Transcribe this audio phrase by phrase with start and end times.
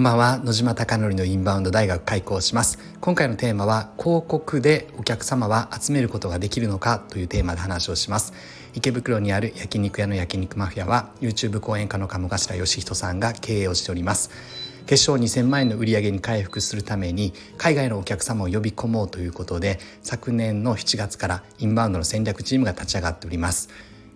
[0.00, 2.78] んばんは野島貴則のインバウンド大学開講します。
[3.02, 8.32] 今回のテーマは広告でお客様は集めることができるのかというテーマで話をします。
[8.72, 14.30] 池袋にある焼肉屋の焼肉マフィアは YouTube 講演家の鴨頭義人さんが経営をしております。
[14.86, 23.68] 決勝2000万円の売り上げに回復するために海外のお客様を呼び込もうということで昨年の7月からインバウンドの戦略チームが立ち上がっております。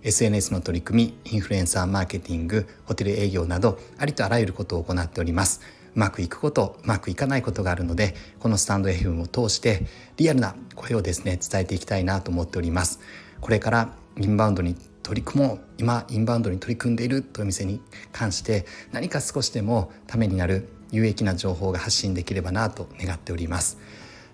[0.04, 5.62] SNS の取り組みインフルエンサーマーケティングホテル営業などありとあらゆることを行っております。
[5.94, 13.00] うまくいくことうまくいかないことがあるのでこのスタンド FM を通してリアルな声をですね伝えていきたいなと思っております。
[13.40, 17.80] これからインバウンドに取り組もう今インバウンドに取り組んでいるという店に
[18.12, 23.78] 関して何か少しでもためになる有益な情報が発信できればなと願っております。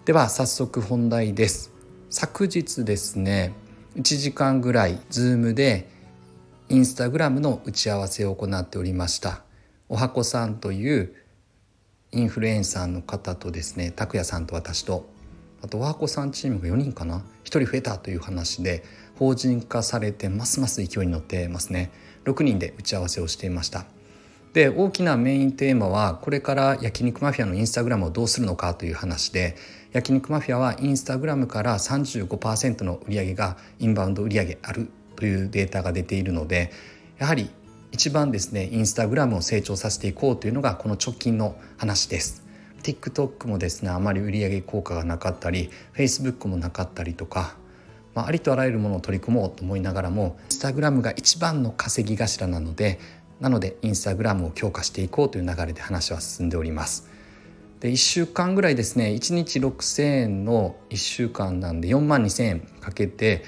[0.04, 1.72] では早速本題です。
[2.08, 3.54] 昨日ですね
[3.96, 5.88] 1時間ぐらい Zoom で
[6.68, 9.42] インスタグラムの打ち合わせを行っておりました。
[9.88, 11.14] おはこさんという
[12.12, 15.08] インフルエンサーの方とですね拓也さんと私と
[15.62, 18.82] あとおはこさんチームが4人かな1人増えたという話で
[19.18, 21.90] 法人化されてますます勢いに乗ってますね。
[22.24, 23.84] 6人で打ち合わせをしていました。
[24.54, 29.56] で大きなメインテーマはこれから焼肉マフィアのインスタグラムをどうするのかという話で
[29.92, 36.72] 焼肉マフィアはインスタグラムから35%の売り上げがインバウンド売り上げあるというデータが出ているので
[37.18, 37.50] やはり
[37.92, 42.44] 一番ですねインスタグラムを成長させていこうというのがこの直近の話です。
[42.82, 47.54] TikTok もですねあまり売上効果がなかったり Facebook もなかったりとか、
[48.14, 52.98] まあ、ありとあらゆるものを取り組もうと思いながらもインスタグラムが一番の稼ぎ頭なので
[53.40, 57.08] なのでインスタグラムを強化していこうという流れで話は進んでおります。
[57.80, 63.42] で1週間ぐらいですね1日6,000円の1週間なんで4万2,000円かけて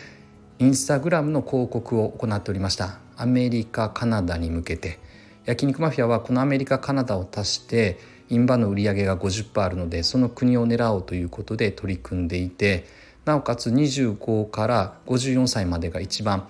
[0.63, 3.01] インスタグラムの広告を行っておりました。
[3.17, 5.01] アメリカカナダに向けて。
[5.45, 12.87] 焼肉マフィアはこのアメリカカナダを足してインバの売り上げが50%あるのでその国を狙おうということで取り組んでいて
[13.25, 16.47] なおかつ25から54歳までが一番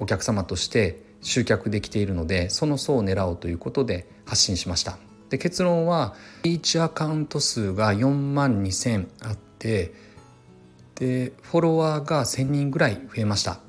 [0.00, 4.96] お客様として集客できているのでその層を狙おうということで発信しました。
[5.28, 10.07] で結論はリーチアカウント数が4万2,000あって
[10.98, 13.60] でフォロワーが1,000人ぐらい増えました。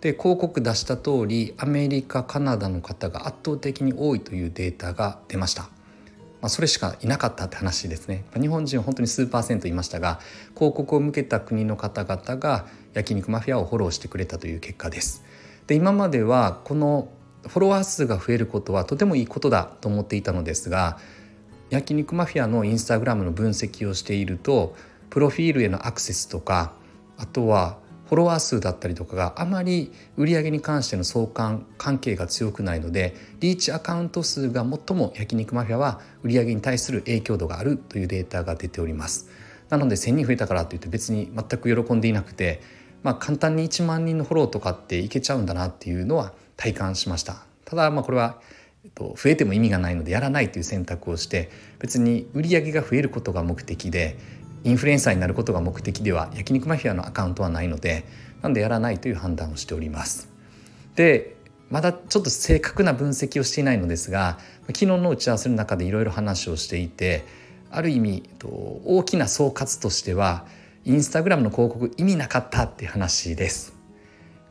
[0.00, 5.68] で広告出した通りアメリカカナダの方が圧倒的に多いというデータが出ました、ま
[6.46, 8.24] あ、それしかいなかったって話ですね。
[8.40, 10.20] 日本人は本当に数パーセントいましたが
[10.54, 15.22] 広告を向けた国の方々が焼肉マフィアをフォローしてくれたという結果です。
[15.66, 17.08] で今まではこの
[17.46, 20.98] フォロワー数が増えることはとてもいいことだと思っていたのですが
[21.68, 24.74] 焼肉マフィアのインスタグラムの分析をしていると
[25.10, 26.72] プロフィールへのアクセスとか
[27.18, 39.28] あとはフォロワー数だったりとかがあまり売り上げに関しての相関関係が強くないのでリーチアカウント数が最も焼肉マフィアは売上に対する影響度があるというデータが出ております。
[39.68, 42.60] なので1000人増えたからといって別に全く喜んでいなくて
[43.04, 47.44] まあ簡単に1万人のフォローとかっていけちゃうんだなっていうのは体感しました。
[47.64, 48.40] ただまあこれは
[48.96, 54.18] 増えても意味がないのでやらないという選択をして別に売り上げが増えることが目的で
[54.64, 58.04] インフルエンサーになることが目的では焼肉マフィアのアカウントはないので
[58.42, 60.28] なんでやらないという判断をしております。
[60.96, 61.36] で
[61.70, 67.24] まだちょっと正確な分析をしていないのですが昨日の打ち合わせの中でいろいろ話をしていて
[67.70, 70.46] ある意味大きな総括としては
[70.84, 73.80] インスタグラムの広告意味なかったっていう話です。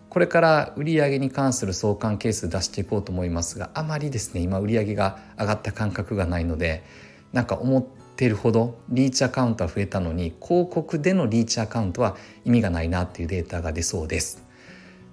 [0.10, 6.84] これから売上に関する相関係数出していこうと思いますがあまりですね今売上が上がった感覚がないので
[7.32, 7.86] なんか思っ
[8.20, 14.44] てるほどリーチアカウントは増えたのに広告でのリーチアカウントは意味がないなっていうデータが出そうです。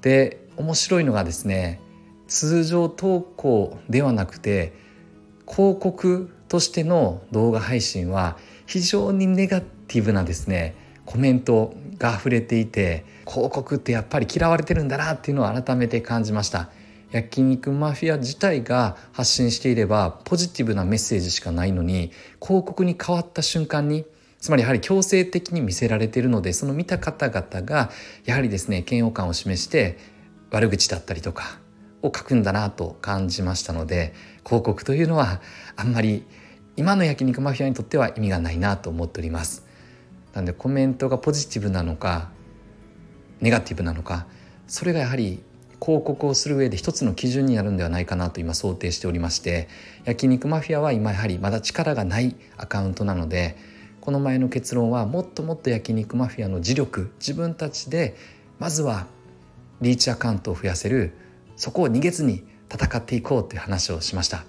[0.02, 1.80] で面白いのがですね
[2.26, 4.72] 通常投稿ではなくて
[5.48, 10.74] 広告としての動画配信は非常にネガティブなですね
[11.04, 16.70] コメントが溢れていて広告ってやっぱり嫌われてるんだなっていうのを改めて感じました
[17.10, 22.10] 焼肉マフィア自体が発信していればポジティブなメッセージしかないのに
[22.42, 24.04] 広告に変わった瞬間に
[24.38, 27.90] つまりやはり強制的に見せられているのでその見た方々が
[28.24, 29.98] やはりですね嫌悪感を示して
[30.50, 31.58] 悪口だったりとか
[32.02, 34.14] を書くんだなと感じましたので
[34.44, 35.40] 広告というのは
[35.76, 36.24] あんまり
[36.76, 39.64] 今の焼肉マフィアにとっては意味がないなと思っております。
[40.34, 42.28] なのでコメントがポジティブなのか
[43.40, 44.26] ネガティブなのか
[44.66, 45.42] それがやはり
[45.80, 49.68] 広告をする上で一つの基準になるんではないかなと今想定しておりまして
[50.04, 53.56] 焼肉マフィアは今やはりまだ力がないアカウントなので
[54.00, 58.16] この前の結論はもっともっと焼肉マフィアの磁力自分たちで
[58.58, 59.06] まずは
[59.80, 61.12] リーチアカウントを増やせる
[61.56, 64.44] そこを逃げずに戦っていこうという話をしました。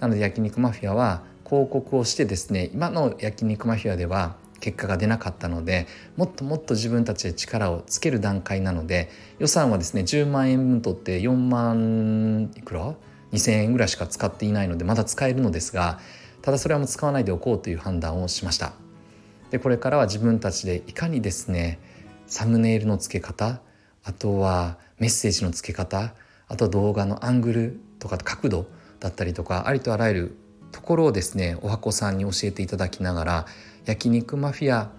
[0.00, 9.10] なので焼肉マフィアは広告をしてですね今の焼肉マフィアでは結果が出なかったのでもっともっと自分たちで力をつける段階なので
[9.40, 12.94] 予算はですね10万円分取って4万いくら
[13.32, 15.98] ？2,000円ぐらいしか使っていないのでまだ使えるのですが
[16.42, 18.72] ただそれはもう使わないでおこうという判断をしました。
[19.50, 21.78] でこれからは自分たちでいかにですね
[22.26, 23.60] サムネイルの付け方
[24.04, 26.14] あとはメッセージの付け方
[26.48, 28.66] あと動画のアングルとか角度
[29.00, 30.36] だったりとかありとあらゆる
[30.72, 33.46] ところをですねお箱さんに教えていただきながら
[33.84, 34.90] 焼肉マフィア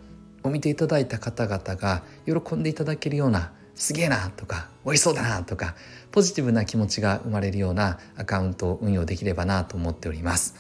[0.44, 5.76] を見ていただいた方々が喜んでいただけるようなすげえなとか美味しそうだなとか
[6.12, 10.56] ポジティブな気持ちが生まれるようなアカウントを運用できればなと思っております。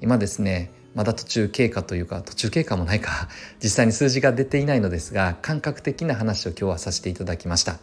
[0.00, 3.28] 今ですねまだ途中経過というか途中経過もないか
[3.62, 7.78] 実際に数字が出ていないのですが感覚的な話を今日はさせていただきました。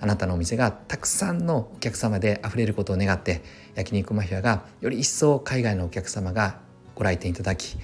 [0.00, 3.42] あなたのお店がたくさんのお客様で溢れることを願って
[3.74, 6.60] 焼肉マフィアがより一層海外のお客様が
[6.94, 7.76] ご来店いただき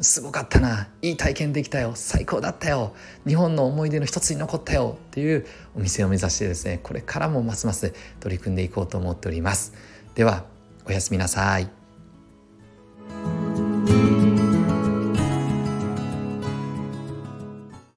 [0.00, 2.94] すごかったないい体験できたよ最高だったよ
[3.26, 5.46] 日本の思い出の一つに残ったよっていう
[5.76, 9.72] お店を目指してですねこれからもますます取り組んでいこうと思っております。
[10.14, 10.44] では
[10.86, 11.83] おやすみなさい。